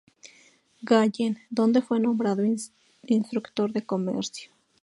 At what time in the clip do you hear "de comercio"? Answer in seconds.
3.71-4.51